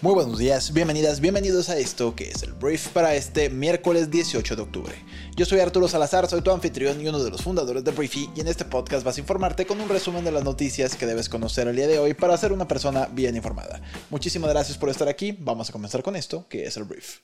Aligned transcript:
Muy 0.00 0.14
buenos 0.14 0.38
días, 0.38 0.72
bienvenidas, 0.72 1.18
bienvenidos 1.18 1.68
a 1.70 1.76
esto 1.76 2.14
que 2.14 2.30
es 2.30 2.44
el 2.44 2.52
brief 2.52 2.86
para 2.90 3.16
este 3.16 3.50
miércoles 3.50 4.12
18 4.12 4.54
de 4.54 4.62
octubre. 4.62 4.94
Yo 5.34 5.44
soy 5.44 5.58
Arturo 5.58 5.88
Salazar, 5.88 6.28
soy 6.28 6.40
tu 6.40 6.52
anfitrión 6.52 7.00
y 7.00 7.08
uno 7.08 7.18
de 7.18 7.32
los 7.32 7.42
fundadores 7.42 7.82
de 7.82 7.90
Briefy 7.90 8.30
y 8.36 8.40
en 8.40 8.46
este 8.46 8.64
podcast 8.64 9.04
vas 9.04 9.16
a 9.16 9.20
informarte 9.20 9.66
con 9.66 9.80
un 9.80 9.88
resumen 9.88 10.22
de 10.22 10.30
las 10.30 10.44
noticias 10.44 10.94
que 10.94 11.04
debes 11.04 11.28
conocer 11.28 11.66
el 11.66 11.74
día 11.74 11.88
de 11.88 11.98
hoy 11.98 12.14
para 12.14 12.36
ser 12.36 12.52
una 12.52 12.68
persona 12.68 13.08
bien 13.10 13.34
informada. 13.34 13.80
Muchísimas 14.08 14.50
gracias 14.50 14.78
por 14.78 14.88
estar 14.88 15.08
aquí, 15.08 15.36
vamos 15.36 15.68
a 15.68 15.72
comenzar 15.72 16.04
con 16.04 16.14
esto 16.14 16.46
que 16.48 16.64
es 16.64 16.76
el 16.76 16.84
brief. 16.84 17.16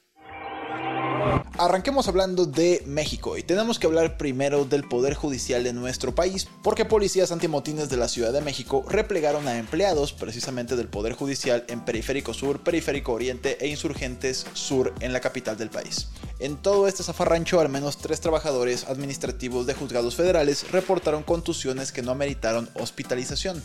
Arranquemos 1.56 2.08
hablando 2.08 2.46
de 2.46 2.82
México 2.86 3.38
y 3.38 3.42
tenemos 3.42 3.78
que 3.78 3.86
hablar 3.86 4.16
primero 4.16 4.64
del 4.64 4.82
Poder 4.82 5.14
Judicial 5.14 5.62
de 5.62 5.72
nuestro 5.72 6.14
país, 6.14 6.48
porque 6.62 6.84
policías 6.84 7.30
antimotines 7.30 7.88
de 7.88 7.96
la 7.96 8.08
Ciudad 8.08 8.32
de 8.32 8.40
México 8.40 8.84
replegaron 8.88 9.46
a 9.46 9.58
empleados 9.58 10.12
precisamente 10.12 10.74
del 10.74 10.88
Poder 10.88 11.12
Judicial 11.12 11.64
en 11.68 11.84
Periférico 11.84 12.34
Sur, 12.34 12.60
Periférico 12.60 13.12
Oriente 13.12 13.56
e 13.60 13.68
Insurgentes 13.68 14.46
Sur 14.52 14.92
en 15.00 15.12
la 15.12 15.20
capital 15.20 15.56
del 15.56 15.70
país. 15.70 16.08
En 16.40 16.56
todo 16.56 16.88
este 16.88 17.04
zafarrancho, 17.04 17.60
al 17.60 17.68
menos 17.68 17.98
tres 17.98 18.20
trabajadores 18.20 18.88
administrativos 18.88 19.66
de 19.66 19.74
juzgados 19.74 20.16
federales 20.16 20.68
reportaron 20.72 21.22
contusiones 21.22 21.92
que 21.92 22.02
no 22.02 22.10
ameritaron 22.10 22.68
hospitalización. 22.74 23.62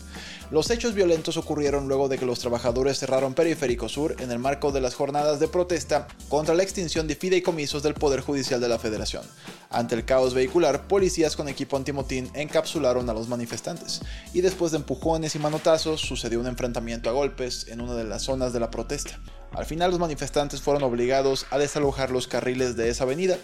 Los 0.52 0.70
hechos 0.70 0.94
violentos 0.94 1.36
ocurrieron 1.36 1.88
luego 1.88 2.08
de 2.08 2.16
que 2.16 2.26
los 2.26 2.38
trabajadores 2.38 3.00
cerraron 3.00 3.34
Periférico 3.34 3.88
Sur 3.88 4.14
en 4.20 4.30
el 4.30 4.38
marco 4.38 4.70
de 4.70 4.80
las 4.80 4.94
jornadas 4.94 5.40
de 5.40 5.48
protesta 5.48 6.06
contra 6.28 6.54
la 6.54 6.62
extinción 6.62 7.08
de 7.08 7.16
fideicomisos 7.16 7.82
del 7.82 7.94
Poder 7.94 8.20
Judicial 8.20 8.60
de 8.60 8.68
la 8.68 8.78
Federación. 8.78 9.24
Ante 9.68 9.96
el 9.96 10.04
caos 10.04 10.32
vehicular, 10.32 10.86
policías 10.86 11.34
con 11.34 11.48
equipo 11.48 11.76
antimotín 11.76 12.30
encapsularon 12.34 13.10
a 13.10 13.14
los 13.14 13.26
manifestantes, 13.26 14.00
y 14.32 14.42
después 14.42 14.70
de 14.70 14.78
empujones 14.78 15.34
y 15.34 15.40
manotazos 15.40 16.00
sucedió 16.00 16.38
un 16.38 16.46
enfrentamiento 16.46 17.10
a 17.10 17.14
golpes 17.14 17.66
en 17.68 17.80
una 17.80 17.94
de 17.94 18.04
las 18.04 18.22
zonas 18.22 18.52
de 18.52 18.60
la 18.60 18.70
protesta. 18.70 19.18
Al 19.52 19.66
final 19.66 19.90
los 19.90 19.98
manifestantes 19.98 20.62
fueron 20.62 20.82
obligados 20.84 21.46
a 21.50 21.58
desalojar 21.58 22.10
los 22.10 22.28
carriles 22.28 22.76
de 22.76 22.88
esa 22.88 23.04
avenida 23.04 23.36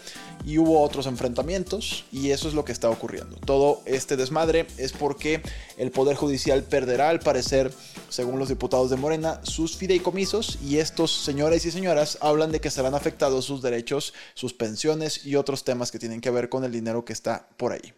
y 0.44 0.58
hubo 0.58 0.80
otros 0.80 1.06
enfrentamientos 1.06 2.04
y 2.12 2.30
eso 2.30 2.48
es 2.48 2.54
lo 2.54 2.64
que 2.64 2.72
está 2.72 2.88
ocurriendo. 2.88 3.36
Todo 3.44 3.82
este 3.86 4.16
desmadre 4.16 4.66
es 4.76 4.92
porque 4.92 5.42
el 5.76 5.90
Poder 5.90 6.16
Judicial 6.16 6.62
perderá 6.62 7.10
al 7.10 7.18
parecer, 7.18 7.72
según 8.08 8.38
los 8.38 8.48
diputados 8.48 8.90
de 8.90 8.96
Morena, 8.96 9.40
sus 9.42 9.76
fideicomisos 9.76 10.58
y 10.62 10.78
estos 10.78 11.10
señores 11.10 11.66
y 11.66 11.72
señoras 11.72 12.18
hablan 12.20 12.52
de 12.52 12.60
que 12.60 12.70
serán 12.70 12.94
afectados 12.94 13.44
sus 13.44 13.60
derechos, 13.60 14.14
sus 14.34 14.54
pensiones 14.54 15.26
y 15.26 15.34
otros 15.34 15.64
temas 15.64 15.90
que 15.90 15.98
tienen 15.98 16.20
que 16.20 16.30
ver 16.30 16.48
con 16.48 16.64
el 16.64 16.72
dinero 16.72 17.04
que 17.04 17.12
está 17.12 17.48
por 17.56 17.72
ahí. 17.72 17.92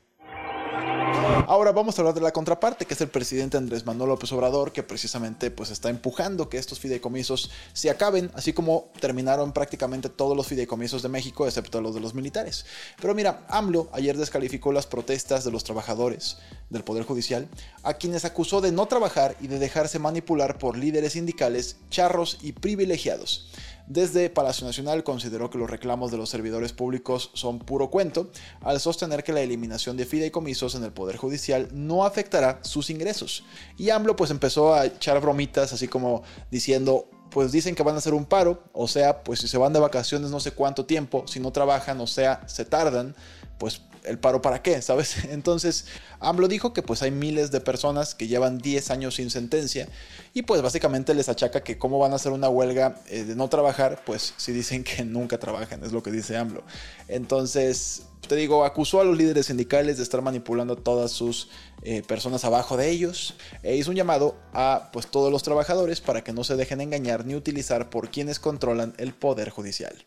Ahora 1.47 1.73
vamos 1.73 1.99
a 1.99 2.03
hablar 2.03 2.15
de 2.15 2.21
la 2.21 2.33
contraparte, 2.33 2.85
que 2.85 2.95
es 2.95 3.01
el 3.01 3.09
presidente 3.09 3.57
Andrés 3.57 3.87
Manuel 3.87 4.11
López 4.11 4.33
Obrador, 4.33 4.73
que 4.73 4.83
precisamente 4.83 5.51
pues 5.51 5.71
está 5.71 5.89
empujando 5.89 6.49
que 6.49 6.59
estos 6.59 6.81
fideicomisos 6.81 7.51
se 7.73 7.91
acaben, 7.91 8.31
así 8.35 8.53
como 8.53 8.91
terminaron 9.01 9.53
prácticamente 9.53 10.09
todos 10.09 10.37
los 10.37 10.47
fideicomisos 10.47 11.03
de 11.03 11.09
México, 11.09 11.47
excepto 11.47 11.81
los 11.81 11.95
de 11.95 12.01
los 12.01 12.15
militares. 12.15 12.67
Pero 13.01 13.15
mira, 13.15 13.45
AMLO 13.49 13.89
ayer 13.93 14.17
descalificó 14.17 14.73
las 14.73 14.87
protestas 14.87 15.45
de 15.45 15.51
los 15.51 15.65
trabajadores 15.65 16.39
del 16.71 16.85
Poder 16.85 17.05
Judicial, 17.05 17.49
a 17.83 17.95
quienes 17.95 18.25
acusó 18.25 18.61
de 18.61 18.73
no 18.73 18.87
trabajar 18.87 19.37
y 19.41 19.47
de 19.47 19.59
dejarse 19.59 19.99
manipular 19.99 20.59
por 20.59 20.77
líderes 20.77 21.13
sindicales, 21.13 21.77
charros 21.91 22.39
y 22.43 22.53
privilegiados. 22.53 23.51
Desde 23.89 24.29
Palacio 24.29 24.67
Nacional 24.67 25.03
consideró 25.03 25.49
que 25.49 25.57
los 25.57 25.71
reclamos 25.71 26.11
de 26.11 26.19
los 26.19 26.29
servidores 26.29 26.75
públicos 26.75 27.31
son 27.33 27.59
puro 27.59 27.89
cuento, 27.89 28.31
al 28.61 28.81
sostener 28.81 29.25
que 29.25 29.33
la 29.33 29.41
eliminación 29.41 29.97
de 29.97 30.05
fideicomisos 30.05 30.75
en 30.75 30.85
el 30.85 30.93
Poder 30.93 31.17
Judicial 31.17 31.69
no 31.73 32.05
afectará 32.05 32.59
sus 32.63 32.91
ingresos. 32.91 33.45
Y 33.79 33.89
AMLO 33.89 34.15
pues 34.15 34.31
empezó 34.31 34.75
a 34.75 34.85
echar 34.85 35.19
bromitas 35.23 35.73
así 35.73 35.89
como 35.89 36.23
diciendo, 36.51 37.09
pues 37.31 37.51
dicen 37.51 37.75
que 37.75 37.83
van 37.83 37.95
a 37.95 37.99
hacer 37.99 38.13
un 38.13 38.27
paro, 38.27 38.63
o 38.75 38.89
sea, 38.89 39.25
pues 39.25 39.41
si 39.41 39.49
se 39.49 39.57
van 39.57 39.73
de 39.73 39.81
vacaciones 39.81 40.31
no 40.31 40.39
sé 40.41 40.51
cuánto 40.51 40.85
tiempo, 40.85 41.25
si 41.27 41.41
no 41.41 41.51
trabajan, 41.51 41.99
o 42.03 42.07
sea, 42.07 42.47
se 42.47 42.67
tardan, 42.67 43.17
pues 43.57 43.81
el 44.05 44.19
paro 44.19 44.43
para 44.43 44.63
qué, 44.63 44.81
¿sabes? 44.83 45.25
Entonces, 45.31 45.87
AMLO 46.21 46.49
dijo 46.49 46.73
que 46.73 46.83
pues 46.83 47.03
hay 47.03 47.11
miles 47.11 47.51
de 47.51 47.61
personas 47.61 48.15
que 48.15 48.29
llevan 48.29 48.59
10 48.59 48.91
años 48.91 49.17
sin 49.17 49.31
sentencia 49.31 49.89
y 50.35 50.43
pues 50.43 50.63
básicamente 50.63 51.15
les 51.15 51.29
achaca 51.29 51.63
que 51.63 51.79
cómo 51.79 51.99
van 51.99 52.13
a 52.13 52.17
hacer 52.17 52.33
una 52.33 52.49
huelga 52.49 53.01
eh, 53.09 53.25
de 53.25 53.37
no 53.37 53.49
trabajar, 53.49 54.03
pues 54.05 54.35
si 54.37 54.53
dicen 54.53 54.85
que 54.85 55.05
nunca 55.07 55.39
trabajan, 55.39 55.85
es 55.85 55.93
lo 55.93 56.03
que 56.03 56.11
dice 56.11 56.37
AMLO. 56.37 56.63
Entonces, 57.09 58.03
te 58.27 58.37
digo, 58.37 58.65
acusó 58.65 59.01
a 59.01 59.05
los 59.05 59.17
líderes 59.17 59.47
sindicales 59.47 59.97
de 59.97 60.03
estar 60.03 60.21
manipulando 60.23 60.75
a 60.75 60.77
todas 60.77 61.13
sus 61.13 61.49
eh, 61.83 62.03
personas 62.03 62.45
abajo 62.45 62.77
de 62.77 62.91
ellos 62.91 63.35
e 63.63 63.77
hizo 63.77 63.91
un 63.91 63.97
llamado 63.97 64.37
a 64.53 64.91
pues 64.93 65.07
todos 65.07 65.33
los 65.33 65.43
trabajadores 65.43 66.01
para 66.01 66.23
que 66.23 66.33
no 66.33 66.45
se 66.45 66.57
dejen 66.57 66.81
engañar 66.81 67.25
ni 67.25 67.35
utilizar 67.35 67.91
por 67.91 68.11
quienes 68.11 68.41
controlan 68.41 68.95
el 68.99 69.15
poder 69.15 69.51
judicial. 69.51 70.05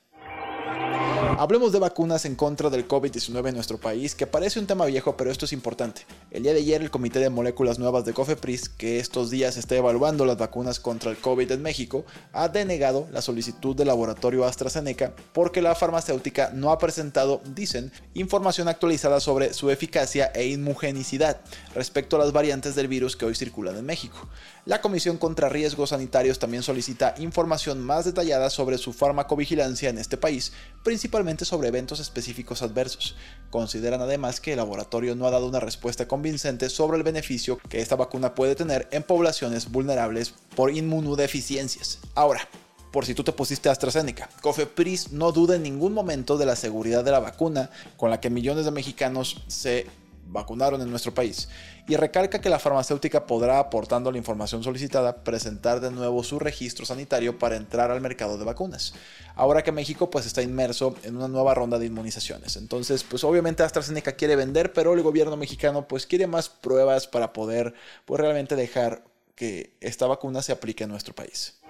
Hablemos 1.37 1.71
de 1.71 1.79
vacunas 1.79 2.25
en 2.25 2.35
contra 2.35 2.69
del 2.69 2.87
COVID-19 2.87 3.49
en 3.49 3.55
nuestro 3.55 3.77
país, 3.77 4.15
que 4.15 4.27
parece 4.27 4.59
un 4.59 4.67
tema 4.67 4.85
viejo, 4.85 5.15
pero 5.15 5.31
esto 5.31 5.45
es 5.45 5.53
importante. 5.53 6.05
El 6.29 6.43
día 6.43 6.53
de 6.53 6.59
ayer 6.59 6.81
el 6.81 6.91
Comité 6.91 7.19
de 7.19 7.29
Moléculas 7.29 7.79
Nuevas 7.79 8.05
de 8.05 8.13
COFEPRIS, 8.13 8.69
que 8.69 8.99
estos 8.99 9.29
días 9.29 9.55
está 9.55 9.75
evaluando 9.75 10.25
las 10.25 10.37
vacunas 10.37 10.79
contra 10.79 11.09
el 11.09 11.17
COVID 11.17 11.51
en 11.51 11.61
México, 11.61 12.05
ha 12.33 12.49
denegado 12.49 13.07
la 13.11 13.21
solicitud 13.21 13.75
del 13.75 13.87
laboratorio 13.87 14.45
AstraZeneca 14.45 15.13
porque 15.31 15.61
la 15.61 15.73
farmacéutica 15.73 16.51
no 16.53 16.71
ha 16.71 16.77
presentado, 16.77 17.41
dicen, 17.55 17.91
información 18.13 18.67
actualizada 18.67 19.19
sobre 19.19 19.53
su 19.53 19.69
eficacia 19.69 20.31
e 20.35 20.47
inmunogenicidad 20.47 21.41
respecto 21.73 22.17
a 22.17 22.19
las 22.19 22.33
variantes 22.33 22.75
del 22.75 22.87
virus 22.87 23.15
que 23.15 23.25
hoy 23.25 23.35
circulan 23.35 23.77
en 23.77 23.85
México. 23.85 24.27
La 24.65 24.81
Comisión 24.81 25.17
contra 25.17 25.49
Riesgos 25.49 25.89
Sanitarios 25.89 26.39
también 26.39 26.61
solicita 26.61 27.15
información 27.17 27.81
más 27.81 28.05
detallada 28.05 28.49
sobre 28.49 28.77
su 28.77 28.93
farmacovigilancia 28.93 29.89
en 29.89 29.97
este 29.97 30.17
país, 30.17 30.51
principalmente 30.83 31.20
sobre 31.45 31.67
eventos 31.67 31.99
específicos 31.99 32.61
adversos. 32.61 33.15
Consideran 33.49 34.01
además 34.01 34.41
que 34.41 34.51
el 34.51 34.57
laboratorio 34.57 35.15
no 35.15 35.27
ha 35.27 35.31
dado 35.31 35.47
una 35.47 35.59
respuesta 35.59 36.07
convincente 36.07 36.69
sobre 36.69 36.97
el 36.97 37.03
beneficio 37.03 37.59
que 37.69 37.79
esta 37.79 37.95
vacuna 37.95 38.33
puede 38.33 38.55
tener 38.55 38.87
en 38.91 39.03
poblaciones 39.03 39.71
vulnerables 39.71 40.33
por 40.55 40.75
inmunodeficiencias. 40.75 41.99
Ahora, 42.15 42.47
por 42.91 43.05
si 43.05 43.13
tú 43.13 43.23
te 43.23 43.31
pusiste 43.31 43.69
AstraZeneca. 43.69 44.29
Cofepris 44.41 45.11
no 45.11 45.31
duda 45.31 45.55
en 45.55 45.63
ningún 45.63 45.93
momento 45.93 46.37
de 46.37 46.45
la 46.45 46.55
seguridad 46.55 47.03
de 47.03 47.11
la 47.11 47.19
vacuna 47.19 47.69
con 47.97 48.09
la 48.09 48.19
que 48.19 48.29
millones 48.29 48.65
de 48.65 48.71
mexicanos 48.71 49.43
se 49.47 49.87
vacunaron 50.31 50.81
en 50.81 50.89
nuestro 50.89 51.13
país 51.13 51.49
y 51.87 51.95
recalca 51.95 52.39
que 52.39 52.49
la 52.49 52.59
farmacéutica 52.59 53.25
podrá, 53.25 53.59
aportando 53.59 54.11
la 54.11 54.17
información 54.17 54.63
solicitada, 54.63 55.23
presentar 55.23 55.79
de 55.81 55.91
nuevo 55.91 56.23
su 56.23 56.39
registro 56.39 56.85
sanitario 56.85 57.37
para 57.37 57.57
entrar 57.57 57.91
al 57.91 58.01
mercado 58.01 58.37
de 58.37 58.45
vacunas. 58.45 58.93
Ahora 59.35 59.63
que 59.63 59.71
México 59.71 60.09
pues 60.09 60.25
está 60.25 60.41
inmerso 60.41 60.95
en 61.03 61.17
una 61.17 61.27
nueva 61.27 61.53
ronda 61.53 61.79
de 61.79 61.85
inmunizaciones. 61.85 62.55
Entonces, 62.55 63.03
pues 63.03 63.23
obviamente 63.23 63.63
AstraZeneca 63.63 64.13
quiere 64.13 64.35
vender, 64.35 64.73
pero 64.73 64.93
el 64.93 65.01
gobierno 65.01 65.37
mexicano 65.37 65.87
pues 65.87 66.05
quiere 66.05 66.27
más 66.27 66.49
pruebas 66.49 67.07
para 67.07 67.33
poder 67.33 67.73
pues 68.05 68.19
realmente 68.21 68.55
dejar 68.55 69.03
que 69.35 69.75
esta 69.81 70.07
vacuna 70.07 70.41
se 70.41 70.51
aplique 70.51 70.83
en 70.83 70.91
nuestro 70.91 71.13
país. 71.15 71.61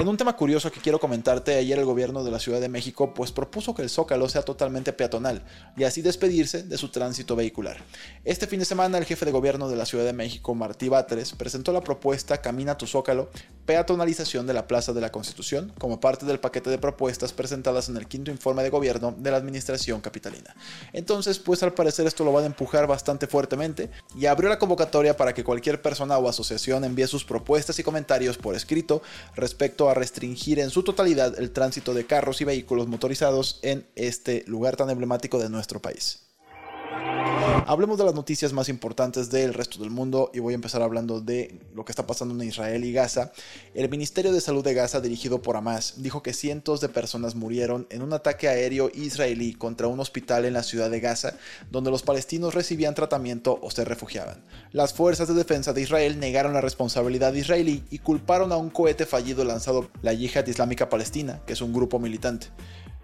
En 0.00 0.06
un 0.06 0.16
tema 0.16 0.36
curioso 0.36 0.70
que 0.70 0.80
quiero 0.80 1.00
comentarte, 1.00 1.56
ayer 1.56 1.76
el 1.76 1.84
gobierno 1.84 2.22
de 2.22 2.30
la 2.30 2.38
Ciudad 2.38 2.60
de 2.60 2.68
México 2.68 3.12
pues 3.14 3.32
propuso 3.32 3.74
que 3.74 3.82
el 3.82 3.90
Zócalo 3.90 4.28
sea 4.28 4.42
totalmente 4.42 4.92
peatonal 4.92 5.42
y 5.76 5.82
así 5.82 6.02
despedirse 6.02 6.62
de 6.62 6.78
su 6.78 6.90
tránsito 6.90 7.34
vehicular. 7.34 7.78
Este 8.24 8.46
fin 8.46 8.60
de 8.60 8.64
semana 8.64 8.98
el 8.98 9.06
jefe 9.06 9.26
de 9.26 9.32
gobierno 9.32 9.68
de 9.68 9.74
la 9.74 9.86
Ciudad 9.86 10.04
de 10.04 10.12
México, 10.12 10.54
Martí 10.54 10.88
Batres, 10.88 11.32
presentó 11.32 11.72
la 11.72 11.80
propuesta 11.80 12.40
Camina 12.40 12.78
tu 12.78 12.86
Zócalo, 12.86 13.28
peatonalización 13.66 14.46
de 14.46 14.54
la 14.54 14.68
Plaza 14.68 14.92
de 14.92 15.00
la 15.00 15.10
Constitución, 15.10 15.72
como 15.78 15.98
parte 15.98 16.26
del 16.26 16.38
paquete 16.38 16.70
de 16.70 16.78
propuestas 16.78 17.32
presentadas 17.32 17.88
en 17.88 17.96
el 17.96 18.06
quinto 18.06 18.30
informe 18.30 18.62
de 18.62 18.70
gobierno 18.70 19.12
de 19.18 19.32
la 19.32 19.36
administración 19.36 20.00
capitalina. 20.00 20.54
Entonces, 20.92 21.40
pues 21.40 21.62
al 21.64 21.74
parecer 21.74 22.06
esto 22.06 22.24
lo 22.24 22.32
van 22.32 22.44
a 22.44 22.46
empujar 22.46 22.86
bastante 22.86 23.26
fuertemente 23.26 23.90
y 24.16 24.26
abrió 24.26 24.48
la 24.48 24.60
convocatoria 24.60 25.16
para 25.16 25.34
que 25.34 25.42
cualquier 25.42 25.82
persona 25.82 26.18
o 26.18 26.28
asociación 26.28 26.84
envíe 26.84 27.08
sus 27.08 27.24
propuestas 27.24 27.78
y 27.80 27.82
comentarios 27.82 28.38
por 28.38 28.54
escrito 28.54 29.02
respecto 29.34 29.87
a 29.90 29.94
restringir 29.94 30.58
en 30.58 30.70
su 30.70 30.82
totalidad 30.82 31.38
el 31.38 31.50
tránsito 31.50 31.94
de 31.94 32.06
carros 32.06 32.40
y 32.40 32.44
vehículos 32.44 32.88
motorizados 32.88 33.60
en 33.62 33.86
este 33.94 34.44
lugar 34.46 34.76
tan 34.76 34.90
emblemático 34.90 35.38
de 35.38 35.48
nuestro 35.48 35.80
país. 35.80 36.27
Hablemos 37.68 37.98
de 37.98 38.04
las 38.04 38.14
noticias 38.14 38.54
más 38.54 38.70
importantes 38.70 39.28
del 39.28 39.52
resto 39.52 39.78
del 39.78 39.90
mundo 39.90 40.30
y 40.32 40.38
voy 40.38 40.54
a 40.54 40.54
empezar 40.54 40.80
hablando 40.80 41.20
de 41.20 41.60
lo 41.74 41.84
que 41.84 41.92
está 41.92 42.06
pasando 42.06 42.32
en 42.32 42.48
Israel 42.48 42.82
y 42.82 42.94
Gaza. 42.94 43.30
El 43.74 43.90
Ministerio 43.90 44.32
de 44.32 44.40
Salud 44.40 44.64
de 44.64 44.72
Gaza, 44.72 45.02
dirigido 45.02 45.42
por 45.42 45.54
Hamas, 45.54 45.96
dijo 45.98 46.22
que 46.22 46.32
cientos 46.32 46.80
de 46.80 46.88
personas 46.88 47.34
murieron 47.34 47.86
en 47.90 48.00
un 48.00 48.14
ataque 48.14 48.48
aéreo 48.48 48.90
israelí 48.94 49.52
contra 49.52 49.86
un 49.86 50.00
hospital 50.00 50.46
en 50.46 50.54
la 50.54 50.62
ciudad 50.62 50.90
de 50.90 51.00
Gaza, 51.00 51.36
donde 51.70 51.90
los 51.90 52.02
palestinos 52.02 52.54
recibían 52.54 52.94
tratamiento 52.94 53.58
o 53.60 53.70
se 53.70 53.84
refugiaban. 53.84 54.42
Las 54.72 54.94
fuerzas 54.94 55.28
de 55.28 55.34
defensa 55.34 55.74
de 55.74 55.82
Israel 55.82 56.18
negaron 56.18 56.54
la 56.54 56.62
responsabilidad 56.62 57.34
israelí 57.34 57.84
y 57.90 57.98
culparon 57.98 58.50
a 58.50 58.56
un 58.56 58.70
cohete 58.70 59.04
fallido 59.04 59.44
lanzado 59.44 59.90
la 60.00 60.14
Yihad 60.14 60.46
Islámica 60.46 60.88
Palestina, 60.88 61.42
que 61.46 61.52
es 61.52 61.60
un 61.60 61.74
grupo 61.74 61.98
militante. 61.98 62.46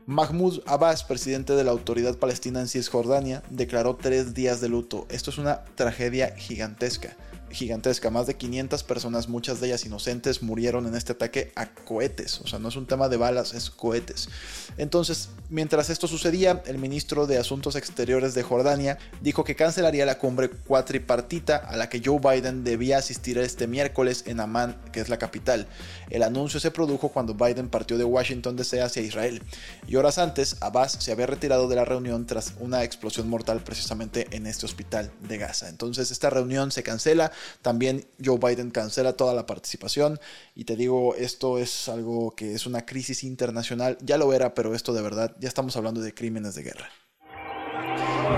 Mahmoud 0.07 0.61
Abbas, 0.67 1.03
presidente 1.03 1.55
de 1.55 1.65
la 1.65 1.71
Autoridad 1.71 2.19
Palestina 2.19 2.61
en 2.61 2.69
Cisjordania, 2.69 3.43
declaró 3.49 3.97
tres 3.97 4.35
días 4.35 4.61
de 4.61 4.69
luto. 4.69 5.07
Esto 5.09 5.31
es 5.31 5.39
una 5.39 5.65
tragedia 5.77 6.35
gigantesca 6.37 7.17
gigantesca. 7.55 8.11
Más 8.11 8.27
de 8.27 8.37
500 8.37 8.83
personas, 8.85 9.29
muchas 9.29 9.61
de 9.61 9.69
ellas 9.69 9.85
inocentes, 9.87 10.43
murieron 10.43 10.87
en 10.87 10.95
este 10.95 11.13
ataque 11.13 11.53
a 11.57 11.67
cohetes. 11.67 12.41
O 12.41 12.47
sea, 12.47 12.59
no 12.59 12.69
es 12.69 12.77
un 12.77 12.87
tema 12.87 13.09
de 13.09 13.17
balas, 13.17 13.55
es 13.55 13.71
cohetes. 13.71 14.29
Entonces, 14.77 15.29
mientras 15.49 15.91
esto 15.91 16.07
sucedía, 16.09 16.63
el 16.67 16.79
ministro 16.79 17.27
de 17.27 17.39
Asuntos 17.39 17.77
Exteriores 17.77 18.35
de 18.35 18.43
Jordania 18.43 18.99
dijo 19.21 19.45
que 19.45 19.57
cancelaría 19.57 20.07
la 20.07 20.19
cumbre 20.19 20.51
cuatripartita 20.51 21.57
a 21.57 21.77
la 21.77 21.89
que 21.89 22.03
Joe 22.05 22.19
Biden 22.19 22.65
debía 22.65 22.99
asistir 22.99 23.39
este 23.39 23.67
miércoles 23.67 24.25
en 24.27 24.41
Amán, 24.41 24.77
que 24.93 25.01
es 25.01 25.09
la 25.09 25.19
capital. 25.19 25.67
El 26.11 26.23
anuncio 26.23 26.61
se 26.61 26.71
produjo 26.71 27.09
cuando 27.09 27.35
Biden 27.35 27.69
partió 27.69 27.99
de 27.99 28.05
Washington 28.05 28.57
DC 28.57 28.83
hacia 28.83 29.03
Israel. 29.03 29.43
Y 29.87 29.97
horas 29.97 30.19
antes, 30.19 30.57
Abbas 30.61 30.97
se 31.01 31.13
había 31.13 31.27
retirado 31.27 31.69
de 31.69 31.77
la 31.77 31.85
reunión 31.85 32.27
tras 32.27 32.55
una 32.59 32.85
explosión 32.85 33.29
mortal 33.29 33.63
precisamente 33.63 34.29
en 34.31 34.47
este 34.47 34.67
hospital 34.67 35.11
de 35.29 35.39
Gaza. 35.39 35.69
Entonces, 35.69 36.11
esta 36.11 36.31
reunión 36.31 36.71
se 36.71 36.83
cancela 36.83 37.33
también 37.63 38.07
Joe 38.25 38.39
Biden 38.39 38.71
cancela 38.71 39.17
toda 39.17 39.35
la 39.35 39.47
participación 39.47 40.21
y 40.55 40.65
te 40.65 40.77
digo, 40.77 41.15
esto 41.15 41.59
es 41.59 41.89
algo 41.89 42.35
que 42.35 42.55
es 42.55 42.67
una 42.67 42.87
crisis 42.87 43.25
internacional, 43.25 43.99
ya 44.03 44.19
lo 44.19 44.33
era, 44.33 44.55
pero 44.55 44.75
esto 44.75 44.93
de 44.93 45.03
verdad, 45.03 45.37
ya 45.41 45.49
estamos 45.49 45.77
hablando 45.77 46.01
de 46.01 46.15
crímenes 46.15 46.55
de 46.55 46.63
guerra. 46.63 46.89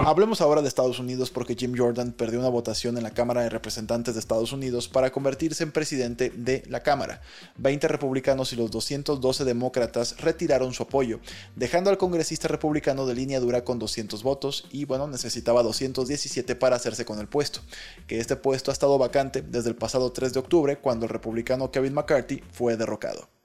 Hablemos 0.04 0.40
ahora 0.40 0.62
de 0.62 0.69
Estados 0.69 0.98
Unidos 0.98 1.31
porque 1.31 1.56
Jim 1.56 1.75
Jordan 1.76 2.12
perdió 2.12 2.38
una 2.38 2.48
votación 2.48 2.96
en 2.96 3.02
la 3.02 3.10
Cámara 3.10 3.43
de 3.43 3.48
Representantes 3.48 4.14
de 4.14 4.20
Estados 4.20 4.52
Unidos 4.52 4.88
para 4.88 5.10
convertirse 5.10 5.64
en 5.64 5.72
presidente 5.72 6.31
de 6.31 6.62
la 6.69 6.82
Cámara. 6.82 7.22
20 7.56 7.88
republicanos 7.88 8.52
y 8.52 8.56
los 8.56 8.70
212 8.70 9.44
demócratas 9.44 10.20
retiraron 10.20 10.75
su 10.75 10.84
apoyo, 10.84 11.20
dejando 11.56 11.90
al 11.90 11.98
congresista 11.98 12.48
republicano 12.48 13.06
de 13.06 13.14
línea 13.14 13.40
dura 13.40 13.64
con 13.64 13.78
200 13.78 14.22
votos 14.22 14.66
y 14.70 14.84
bueno, 14.84 15.08
necesitaba 15.08 15.62
217 15.62 16.54
para 16.54 16.76
hacerse 16.76 17.04
con 17.04 17.19
el 17.19 17.28
puesto, 17.28 17.60
que 18.06 18.20
este 18.20 18.37
puesto 18.37 18.70
ha 18.70 18.75
estado 18.75 18.99
vacante 18.99 19.42
desde 19.42 19.70
el 19.70 19.76
pasado 19.76 20.12
3 20.12 20.32
de 20.32 20.40
octubre 20.40 20.78
cuando 20.78 21.06
el 21.06 21.10
republicano 21.10 21.70
Kevin 21.70 21.94
McCarthy 21.94 22.42
fue 22.52 22.76
derrocado. 22.76 23.36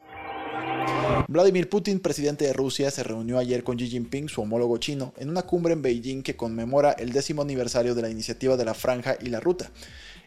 Vladimir 1.27 1.69
Putin, 1.69 1.99
presidente 1.99 2.45
de 2.45 2.53
Rusia, 2.53 2.91
se 2.91 3.03
reunió 3.03 3.37
ayer 3.37 3.63
con 3.63 3.77
Xi 3.77 3.87
Jinping, 3.87 4.27
su 4.27 4.41
homólogo 4.41 4.77
chino, 4.77 5.13
en 5.17 5.29
una 5.29 5.43
cumbre 5.43 5.73
en 5.73 5.81
Beijing 5.81 6.23
que 6.23 6.35
conmemora 6.35 6.91
el 6.91 7.13
décimo 7.13 7.41
aniversario 7.41 7.95
de 7.95 8.01
la 8.01 8.09
iniciativa 8.09 8.57
de 8.57 8.65
la 8.65 8.73
Franja 8.73 9.15
y 9.21 9.29
la 9.29 9.39
Ruta. 9.39 9.71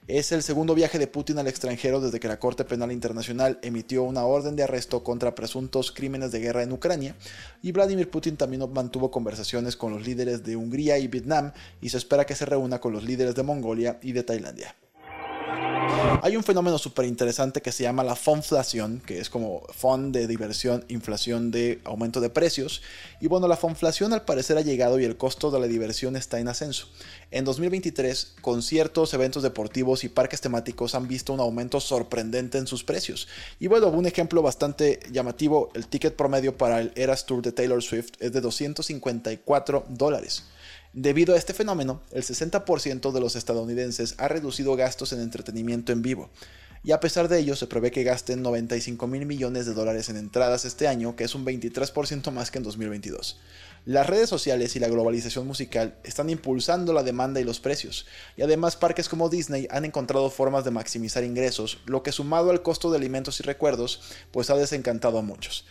Es 0.07 0.33
el 0.33 0.43
segundo 0.43 0.75
viaje 0.75 0.99
de 0.99 1.07
Putin 1.07 1.39
al 1.39 1.47
extranjero 1.47 2.01
desde 2.01 2.21
que 2.21 2.29
la 2.29 2.39
Corte 2.39 2.65
Penal 2.65 2.93
Internacional 2.93 3.59
emitió 3.63 4.03
una 4.03 4.25
orden 4.25 4.57
de 4.57 4.63
arresto 4.63 5.03
contra 5.03 5.35
presuntos 5.35 5.93
crímenes 5.93 6.33
de 6.33 6.41
guerra 6.41 6.63
en 6.63 6.73
Ucrania, 6.73 7.17
y 7.63 7.73
Vladimir 7.73 8.11
Putin 8.11 8.37
también 8.37 8.71
mantuvo 8.73 9.11
conversaciones 9.11 9.77
con 9.77 9.93
los 9.93 10.07
líderes 10.07 10.45
de 10.45 10.57
Hungría 10.57 10.99
y 10.99 11.09
Vietnam 11.09 11.53
y 11.81 11.89
se 11.89 11.99
espera 11.99 12.27
que 12.27 12.35
se 12.35 12.47
reúna 12.47 12.81
con 12.81 12.93
los 12.93 13.05
líderes 13.05 13.35
de 13.35 13.43
Mongolia 13.43 13.99
y 14.03 14.13
de 14.13 14.23
Tailandia. 14.23 14.75
Hay 16.23 16.37
un 16.37 16.43
fenómeno 16.43 16.79
súper 16.79 17.05
interesante 17.05 17.61
que 17.61 17.71
se 17.71 17.83
llama 17.83 18.03
la 18.03 18.17
fonflación, 18.17 19.03
que 19.05 19.21
es 19.21 19.29
como 19.29 19.63
fond 19.75 20.15
de 20.15 20.27
diversión, 20.27 20.85
inflación 20.89 21.51
de 21.51 21.81
aumento 21.85 22.21
de 22.21 22.31
precios. 22.31 22.81
Y 23.21 23.29
bueno, 23.29 23.47
la 23.47 23.57
fonflación 23.57 24.13
al 24.13 24.25
parecer 24.25 24.57
ha 24.57 24.63
llegado 24.63 24.99
y 24.99 25.05
el 25.05 25.17
costo 25.17 25.51
de 25.51 25.61
la 25.61 25.67
diversión 25.67 26.17
está 26.17 26.41
en 26.41 26.49
ascenso. 26.49 26.89
En 27.31 27.45
2023, 27.45 28.37
conciertos, 28.41 29.13
eventos 29.13 29.43
deportivos 29.43 30.03
y 30.05 30.09
parques 30.09 30.41
temáticos 30.41 30.95
han 30.95 31.09
visto 31.09 31.33
un 31.33 31.41
aumento 31.41 31.79
sorprendente 31.79 32.59
en 32.59 32.67
sus 32.67 32.85
precios. 32.85 33.29
Y 33.61 33.67
bueno, 33.67 33.89
un 33.89 34.07
ejemplo 34.07 34.41
bastante 34.41 35.01
llamativo, 35.11 35.71
el 35.75 35.89
ticket 35.89 36.17
promedio 36.17 36.57
para 36.57 36.81
el 36.81 36.93
Eras 36.97 37.27
Tour 37.27 37.43
de 37.43 37.53
Taylor 37.53 37.83
Swift 37.83 38.13
es 38.21 38.33
de 38.33 38.41
254 38.41 39.85
dólares. 39.89 40.45
Debido 40.97 41.35
a 41.35 41.37
este 41.37 41.55
fenómeno, 41.55 42.03
el 42.13 42.23
60% 42.23 43.11
de 43.11 43.21
los 43.21 43.35
estadounidenses 43.35 44.15
ha 44.17 44.29
reducido 44.29 44.77
gastos 44.77 45.13
en 45.13 45.21
entretenimiento 45.21 45.91
en 45.91 46.03
vivo, 46.03 46.31
y 46.85 46.93
a 46.93 47.01
pesar 47.01 47.27
de 47.27 47.41
ello 47.41 47.57
se 47.57 47.67
prevé 47.67 47.91
que 47.91 48.05
gasten 48.05 48.43
95 48.43 49.09
mil 49.09 49.27
millones 49.27 49.67
de 49.67 49.75
dólares 49.75 50.09
en 50.09 50.17
entradas 50.17 50.65
este 50.65 50.87
año, 50.87 51.17
que 51.17 51.25
es 51.25 51.35
un 51.35 51.45
23% 51.45 52.31
más 52.31 52.53
que 52.53 52.59
en 52.59 52.65
2022. 52.65 53.41
Las 53.87 54.07
redes 54.07 54.29
sociales 54.29 54.77
y 54.77 54.79
la 54.79 54.87
globalización 54.87 55.49
musical 55.49 55.97
están 56.05 56.31
impulsando 56.31 56.93
la 56.93 57.03
demanda 57.03 57.41
y 57.41 57.45
los 57.45 57.59
precios, 57.59 58.07
y 58.37 58.43
además 58.43 58.77
parques 58.77 59.09
como 59.09 59.29
Disney 59.29 59.67
han 59.73 59.85
encontrado 59.85 60.31
formas 60.31 60.65
de 60.65 60.71
maximizar 60.71 61.25
ingresos, 61.25 61.79
lo 61.87 62.05
que 62.05 62.13
sumado 62.13 62.53
al 62.53 62.63
costo 62.63 62.93
de 62.93 62.99
alimentos 62.99 63.41
y 63.41 63.43
recuerdos, 63.43 64.01
pues 64.31 64.49
ha 64.49 64.55
desencantado 64.55 65.19
a 65.19 65.23
muchos. 65.23 65.65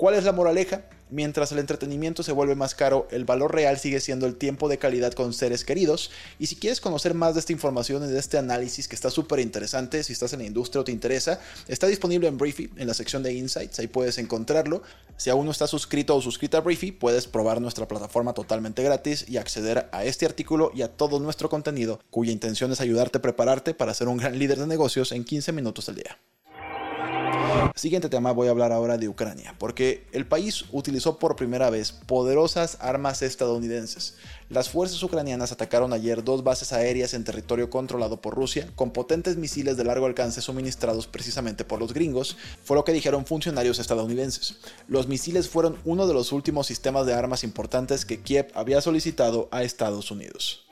¿Cuál 0.00 0.14
es 0.14 0.24
la 0.24 0.32
moraleja? 0.32 0.86
Mientras 1.10 1.52
el 1.52 1.58
entretenimiento 1.58 2.22
se 2.22 2.32
vuelve 2.32 2.54
más 2.54 2.74
caro, 2.74 3.06
el 3.10 3.26
valor 3.26 3.54
real 3.54 3.78
sigue 3.78 4.00
siendo 4.00 4.24
el 4.24 4.36
tiempo 4.36 4.70
de 4.70 4.78
calidad 4.78 5.12
con 5.12 5.34
seres 5.34 5.62
queridos. 5.62 6.10
Y 6.38 6.46
si 6.46 6.56
quieres 6.56 6.80
conocer 6.80 7.12
más 7.12 7.34
de 7.34 7.40
esta 7.40 7.52
información 7.52 8.02
y 8.04 8.10
de 8.10 8.18
este 8.18 8.38
análisis 8.38 8.88
que 8.88 8.94
está 8.94 9.10
súper 9.10 9.40
interesante, 9.40 10.02
si 10.02 10.14
estás 10.14 10.32
en 10.32 10.38
la 10.38 10.46
industria 10.46 10.80
o 10.80 10.84
te 10.84 10.92
interesa, 10.92 11.38
está 11.68 11.86
disponible 11.86 12.28
en 12.28 12.38
Briefy, 12.38 12.70
en 12.76 12.86
la 12.86 12.94
sección 12.94 13.22
de 13.22 13.34
Insights, 13.34 13.78
ahí 13.78 13.88
puedes 13.88 14.16
encontrarlo. 14.16 14.82
Si 15.18 15.28
aún 15.28 15.44
no 15.44 15.52
estás 15.52 15.68
suscrito 15.68 16.16
o 16.16 16.22
suscrita 16.22 16.56
a 16.56 16.60
Briefy, 16.62 16.92
puedes 16.92 17.26
probar 17.26 17.60
nuestra 17.60 17.86
plataforma 17.86 18.32
totalmente 18.32 18.82
gratis 18.82 19.26
y 19.28 19.36
acceder 19.36 19.90
a 19.92 20.06
este 20.06 20.24
artículo 20.24 20.72
y 20.74 20.80
a 20.80 20.88
todo 20.88 21.20
nuestro 21.20 21.50
contenido, 21.50 22.00
cuya 22.08 22.32
intención 22.32 22.72
es 22.72 22.80
ayudarte 22.80 23.18
a 23.18 23.22
prepararte 23.22 23.74
para 23.74 23.92
ser 23.92 24.08
un 24.08 24.16
gran 24.16 24.38
líder 24.38 24.60
de 24.60 24.66
negocios 24.66 25.12
en 25.12 25.24
15 25.24 25.52
minutos 25.52 25.90
al 25.90 25.96
día. 25.96 26.16
Siguiente 27.74 28.08
tema, 28.08 28.32
voy 28.32 28.48
a 28.48 28.50
hablar 28.50 28.72
ahora 28.72 28.98
de 28.98 29.08
Ucrania, 29.08 29.54
porque 29.58 30.06
el 30.12 30.26
país 30.26 30.64
utilizó 30.72 31.18
por 31.18 31.36
primera 31.36 31.70
vez 31.70 31.92
poderosas 31.92 32.76
armas 32.80 33.22
estadounidenses. 33.22 34.16
Las 34.48 34.68
fuerzas 34.68 35.02
ucranianas 35.02 35.52
atacaron 35.52 35.92
ayer 35.92 36.24
dos 36.24 36.42
bases 36.44 36.72
aéreas 36.72 37.14
en 37.14 37.24
territorio 37.24 37.70
controlado 37.70 38.20
por 38.20 38.34
Rusia 38.34 38.68
con 38.74 38.90
potentes 38.90 39.36
misiles 39.36 39.76
de 39.76 39.84
largo 39.84 40.06
alcance 40.06 40.40
suministrados 40.40 41.06
precisamente 41.06 41.64
por 41.64 41.78
los 41.78 41.94
gringos, 41.94 42.36
fue 42.64 42.76
lo 42.76 42.84
que 42.84 42.92
dijeron 42.92 43.26
funcionarios 43.26 43.78
estadounidenses. 43.78 44.56
Los 44.88 45.08
misiles 45.08 45.48
fueron 45.48 45.78
uno 45.84 46.06
de 46.06 46.14
los 46.14 46.32
últimos 46.32 46.66
sistemas 46.66 47.06
de 47.06 47.14
armas 47.14 47.44
importantes 47.44 48.04
que 48.04 48.20
Kiev 48.20 48.48
había 48.54 48.80
solicitado 48.80 49.48
a 49.52 49.62
Estados 49.62 50.10
Unidos 50.10 50.69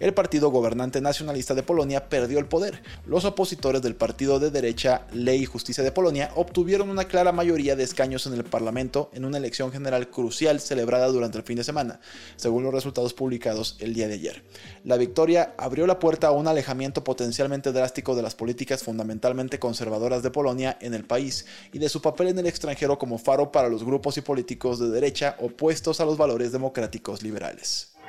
el 0.00 0.14
partido 0.14 0.50
gobernante 0.50 1.00
nacionalista 1.00 1.54
de 1.54 1.62
Polonia 1.62 2.08
perdió 2.08 2.38
el 2.38 2.46
poder. 2.46 2.82
Los 3.06 3.24
opositores 3.24 3.82
del 3.82 3.94
partido 3.94 4.38
de 4.40 4.50
derecha 4.50 5.06
Ley 5.12 5.42
y 5.42 5.46
Justicia 5.46 5.84
de 5.84 5.92
Polonia 5.92 6.30
obtuvieron 6.34 6.90
una 6.90 7.04
clara 7.04 7.32
mayoría 7.32 7.76
de 7.76 7.84
escaños 7.84 8.26
en 8.26 8.34
el 8.34 8.44
Parlamento 8.44 9.10
en 9.12 9.24
una 9.24 9.38
elección 9.38 9.72
general 9.72 10.08
crucial 10.08 10.60
celebrada 10.60 11.08
durante 11.08 11.38
el 11.38 11.44
fin 11.44 11.56
de 11.56 11.64
semana, 11.64 12.00
según 12.36 12.62
los 12.62 12.74
resultados 12.74 13.14
publicados 13.14 13.76
el 13.80 13.94
día 13.94 14.08
de 14.08 14.14
ayer. 14.14 14.42
La 14.84 14.96
victoria 14.96 15.54
abrió 15.58 15.86
la 15.86 15.98
puerta 15.98 16.28
a 16.28 16.32
un 16.32 16.48
alejamiento 16.48 17.04
potencialmente 17.04 17.72
drástico 17.72 18.14
de 18.14 18.22
las 18.22 18.34
políticas 18.34 18.82
fundamentalmente 18.82 19.58
conservadoras 19.58 20.22
de 20.22 20.30
Polonia 20.30 20.78
en 20.80 20.94
el 20.94 21.04
país 21.04 21.46
y 21.72 21.78
de 21.78 21.88
su 21.88 22.00
papel 22.00 22.28
en 22.28 22.38
el 22.38 22.46
extranjero 22.46 22.98
como 22.98 23.18
faro 23.18 23.52
para 23.52 23.68
los 23.68 23.84
grupos 23.84 24.16
y 24.16 24.22
políticos 24.22 24.78
de 24.78 24.90
derecha 24.90 25.36
opuestos 25.40 26.00
a 26.00 26.04
los 26.04 26.16
valores 26.16 26.52
democráticos 26.52 27.22
liberales. 27.22 27.99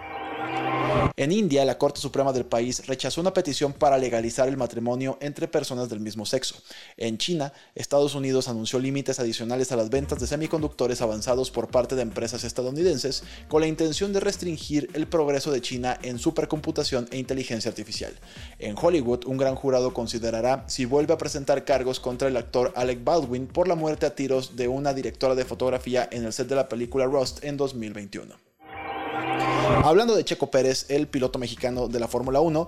En 1.18 1.32
India, 1.32 1.65
la 1.65 1.77
Corte 1.77 2.00
Suprema 2.00 2.32
del 2.32 2.46
país 2.46 2.88
rechazó 2.88 3.20
una 3.20 3.34
petición 3.34 3.74
para 3.74 3.98
legalizar 3.98 4.48
el 4.48 4.56
matrimonio 4.56 5.18
entre 5.20 5.48
personas 5.48 5.89
del 5.89 6.00
mismo 6.00 6.25
sexo. 6.25 6.56
En 6.96 7.18
China, 7.18 7.51
Estados 7.75 8.15
Unidos 8.15 8.48
anunció 8.48 8.80
límites 8.80 9.20
adicionales 9.20 9.72
a 9.72 9.75
las 9.75 9.89
ventas 9.89 10.20
de 10.20 10.27
semiconductores 10.27 11.01
avanzados 11.01 11.51
por 11.51 11.70
parte 11.70 11.96
de 11.96 12.03
empresas 12.03 12.46
estadounidenses 12.46 13.24
con 13.50 13.62
la 13.62 13.68
intención 13.68 14.13
de 14.13 14.22
restringir 14.22 14.89
el 14.94 15.06
progreso 15.06 15.51
de 15.51 15.62
China 15.62 16.00
en 16.01 16.18
supercomputación 16.18 17.10
e 17.12 17.18
inteligencia 17.18 17.70
artificial. 17.70 18.13
En 18.60 18.75
Hollywood, 18.82 19.25
un 19.25 19.38
gran 19.38 19.56
jurado 19.56 19.94
considerará 19.94 20.63
si 20.68 20.86
vuelve 20.86 21.13
a 21.13 21.18
presentar 21.18 21.65
cargos 21.65 22.00
contra 22.00 22.30
el 22.30 22.38
actor 22.38 22.72
Alec 22.75 23.03
Baldwin 23.03 23.48
por 23.48 23.68
la 23.68 23.75
muerte 23.75 24.06
a 24.06 24.15
tiros 24.15 24.56
de 24.56 24.70
una 24.70 24.94
directora 24.94 25.36
de 25.36 25.46
fotografía 25.46 26.08
en 26.12 26.24
el 26.24 26.32
set 26.32 26.48
de 26.48 26.56
la 26.56 26.70
película 26.70 27.06
Rust 27.06 27.44
en 27.44 27.58
2021. 27.58 28.50
Hablando 29.84 30.16
de 30.16 30.24
Checo 30.24 30.51
Pérez, 30.51 30.86
el 30.90 31.08
piloto 31.08 31.40
mexicano 31.40 31.88
de 31.88 32.00
la 32.00 32.08
Fórmula 32.08 32.40
1, 32.40 32.68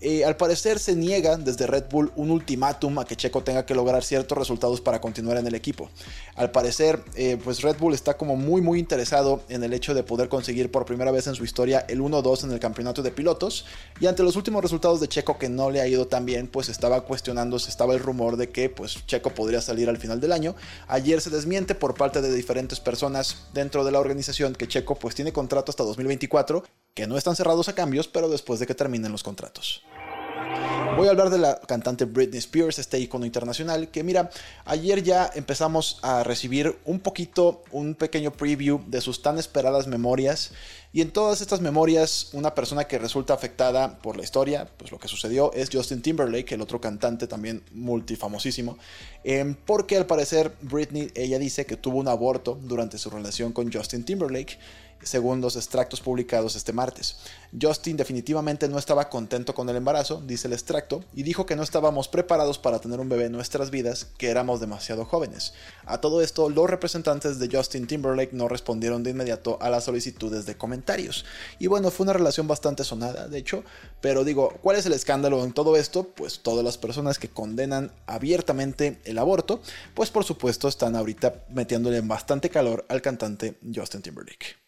Eh, 0.00 0.24
al 0.24 0.36
parecer 0.36 0.78
se 0.78 0.94
niega 0.94 1.36
desde 1.36 1.66
Red 1.66 1.84
Bull 1.90 2.12
un 2.16 2.30
ultimátum 2.30 2.98
a 2.98 3.04
que 3.04 3.16
Checo 3.16 3.42
tenga 3.42 3.64
que 3.64 3.74
lograr 3.74 4.04
ciertos 4.04 4.36
resultados 4.36 4.80
para 4.80 5.00
continuar 5.00 5.38
en 5.38 5.46
el 5.46 5.54
equipo. 5.54 5.90
Al 6.34 6.50
parecer, 6.50 7.02
eh, 7.14 7.38
pues 7.42 7.62
Red 7.62 7.78
Bull 7.78 7.94
está 7.94 8.16
como 8.16 8.36
muy 8.36 8.60
muy 8.60 8.78
interesado 8.78 9.42
en 9.48 9.62
el 9.64 9.72
hecho 9.72 9.94
de 9.94 10.02
poder 10.02 10.28
conseguir 10.28 10.70
por 10.70 10.84
primera 10.84 11.10
vez 11.10 11.26
en 11.26 11.34
su 11.34 11.44
historia 11.44 11.84
el 11.88 12.00
1-2 12.00 12.44
en 12.44 12.52
el 12.52 12.60
campeonato 12.60 13.02
de 13.02 13.10
pilotos. 13.10 13.66
Y 14.00 14.06
ante 14.06 14.22
los 14.22 14.36
últimos 14.36 14.62
resultados 14.62 15.00
de 15.00 15.08
Checo 15.08 15.38
que 15.38 15.48
no 15.48 15.70
le 15.70 15.80
ha 15.80 15.88
ido 15.88 16.06
tan 16.06 16.26
bien, 16.26 16.48
pues 16.48 16.68
estaba 16.68 17.02
cuestionándose, 17.02 17.70
estaba 17.70 17.94
el 17.94 18.00
rumor 18.00 18.36
de 18.36 18.50
que 18.50 18.68
pues 18.68 19.06
Checo 19.06 19.30
podría 19.30 19.60
salir 19.60 19.88
al 19.88 19.98
final 19.98 20.20
del 20.20 20.32
año. 20.32 20.54
Ayer 20.88 21.20
se 21.20 21.30
desmiente 21.30 21.74
por 21.74 21.94
parte 21.94 22.20
de 22.20 22.34
diferentes 22.34 22.80
personas 22.80 23.46
dentro 23.52 23.84
de 23.84 23.92
la 23.92 24.00
organización 24.00 24.54
que 24.54 24.68
Checo 24.68 24.96
pues 24.96 25.14
tiene 25.14 25.32
contrato 25.32 25.70
hasta 25.70 25.84
2024, 25.84 26.64
que 26.94 27.06
no 27.06 27.16
están 27.18 27.36
cerrados 27.36 27.68
a 27.68 27.74
cambios, 27.74 28.08
pero 28.08 28.28
después 28.28 28.60
de 28.60 28.66
que 28.66 28.74
terminen 28.74 29.12
los 29.12 29.22
contratos. 29.22 29.82
Voy 30.96 31.08
a 31.08 31.10
hablar 31.10 31.30
de 31.30 31.38
la 31.38 31.60
cantante 31.60 32.04
Britney 32.04 32.38
Spears, 32.38 32.78
este 32.78 33.00
icono 33.00 33.26
internacional, 33.26 33.88
que 33.88 34.04
mira, 34.04 34.30
ayer 34.64 35.02
ya 35.02 35.28
empezamos 35.34 35.98
a 36.02 36.22
recibir 36.22 36.78
un 36.84 37.00
poquito, 37.00 37.64
un 37.72 37.96
pequeño 37.96 38.32
preview 38.32 38.80
de 38.86 39.00
sus 39.00 39.20
tan 39.20 39.36
esperadas 39.38 39.88
memorias. 39.88 40.52
Y 40.92 41.00
en 41.00 41.10
todas 41.10 41.40
estas 41.40 41.60
memorias, 41.60 42.28
una 42.32 42.54
persona 42.54 42.84
que 42.84 42.98
resulta 42.98 43.34
afectada 43.34 43.98
por 43.98 44.16
la 44.16 44.22
historia, 44.22 44.68
pues 44.76 44.92
lo 44.92 44.98
que 45.00 45.08
sucedió 45.08 45.52
es 45.52 45.68
Justin 45.72 46.00
Timberlake, 46.00 46.54
el 46.54 46.60
otro 46.60 46.80
cantante 46.80 47.26
también 47.26 47.64
multifamosísimo, 47.72 48.78
eh, 49.24 49.56
porque 49.66 49.96
al 49.96 50.06
parecer 50.06 50.54
Britney, 50.60 51.10
ella 51.16 51.40
dice 51.40 51.66
que 51.66 51.76
tuvo 51.76 51.98
un 51.98 52.06
aborto 52.06 52.56
durante 52.62 52.98
su 52.98 53.10
relación 53.10 53.52
con 53.52 53.72
Justin 53.72 54.04
Timberlake 54.04 54.58
según 55.02 55.40
los 55.40 55.56
extractos 55.56 56.00
publicados 56.00 56.56
este 56.56 56.72
martes. 56.72 57.16
Justin 57.60 57.96
definitivamente 57.96 58.68
no 58.68 58.78
estaba 58.78 59.08
contento 59.08 59.54
con 59.54 59.68
el 59.68 59.76
embarazo, 59.76 60.22
dice 60.26 60.48
el 60.48 60.54
extracto, 60.54 61.04
y 61.14 61.22
dijo 61.22 61.46
que 61.46 61.56
no 61.56 61.62
estábamos 61.62 62.08
preparados 62.08 62.58
para 62.58 62.80
tener 62.80 63.00
un 63.00 63.08
bebé 63.08 63.26
en 63.26 63.32
nuestras 63.32 63.70
vidas, 63.70 64.08
que 64.18 64.28
éramos 64.28 64.60
demasiado 64.60 65.04
jóvenes. 65.04 65.54
A 65.86 66.00
todo 66.00 66.20
esto, 66.20 66.48
los 66.48 66.68
representantes 66.68 67.38
de 67.38 67.48
Justin 67.54 67.86
Timberlake 67.86 68.32
no 68.32 68.48
respondieron 68.48 69.02
de 69.02 69.10
inmediato 69.10 69.58
a 69.60 69.70
las 69.70 69.84
solicitudes 69.84 70.46
de 70.46 70.56
comentarios. 70.56 71.24
Y 71.58 71.68
bueno, 71.68 71.90
fue 71.90 72.04
una 72.04 72.12
relación 72.12 72.48
bastante 72.48 72.82
sonada, 72.82 73.28
de 73.28 73.38
hecho, 73.38 73.62
pero 74.00 74.24
digo, 74.24 74.52
¿cuál 74.60 74.76
es 74.76 74.86
el 74.86 74.92
escándalo 74.92 75.44
en 75.44 75.52
todo 75.52 75.76
esto? 75.76 76.08
Pues 76.14 76.40
todas 76.40 76.64
las 76.64 76.78
personas 76.78 77.18
que 77.18 77.28
condenan 77.28 77.92
abiertamente 78.06 79.00
el 79.04 79.18
aborto, 79.18 79.60
pues 79.94 80.10
por 80.10 80.24
supuesto 80.24 80.68
están 80.68 80.96
ahorita 80.96 81.44
metiéndole 81.50 82.00
bastante 82.00 82.50
calor 82.50 82.84
al 82.88 83.02
cantante 83.02 83.58
Justin 83.74 84.02
Timberlake. 84.02 84.63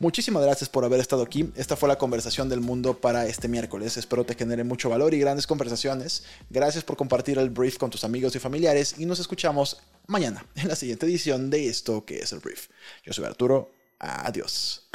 Muchísimas 0.00 0.42
gracias 0.42 0.68
por 0.68 0.84
haber 0.84 1.00
estado 1.00 1.22
aquí. 1.22 1.50
Esta 1.56 1.76
fue 1.76 1.88
la 1.88 1.98
conversación 1.98 2.48
del 2.48 2.60
mundo 2.60 3.00
para 3.00 3.26
este 3.26 3.48
miércoles. 3.48 3.96
Espero 3.96 4.24
te 4.24 4.34
genere 4.34 4.64
mucho 4.64 4.88
valor 4.88 5.14
y 5.14 5.18
grandes 5.18 5.46
conversaciones. 5.46 6.24
Gracias 6.50 6.84
por 6.84 6.96
compartir 6.96 7.38
el 7.38 7.50
brief 7.50 7.78
con 7.78 7.90
tus 7.90 8.04
amigos 8.04 8.34
y 8.36 8.38
familiares 8.38 8.94
y 8.98 9.06
nos 9.06 9.18
escuchamos 9.18 9.78
mañana 10.06 10.44
en 10.54 10.68
la 10.68 10.76
siguiente 10.76 11.06
edición 11.06 11.50
de 11.50 11.68
esto 11.68 12.04
que 12.04 12.18
es 12.18 12.32
el 12.32 12.38
brief. 12.40 12.68
Yo 13.04 13.12
soy 13.12 13.24
Arturo. 13.24 13.70
Adiós. 13.98 14.88